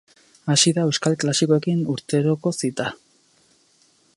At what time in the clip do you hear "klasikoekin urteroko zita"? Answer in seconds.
1.23-2.89